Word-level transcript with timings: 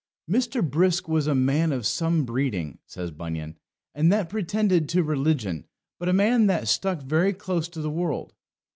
"Mr. 0.27 0.67
Brisk 0.67 1.07
was 1.07 1.27
a 1.27 1.35
man 1.35 1.71
of 1.71 1.85
some 1.85 2.25
breeding," 2.25 2.79
says 2.87 3.11
Bunyan, 3.11 3.59
"and 3.93 4.11
that 4.11 4.29
pretended 4.31 4.89
to 4.89 5.03
religion; 5.03 5.65
but 5.99 6.09
a 6.09 6.11
man 6.11 6.47
that 6.47 6.67
stuck 6.67 7.03
very 7.03 7.33
close 7.33 7.69
to 7.69 7.81
the 7.83 7.91
world." 7.91 8.33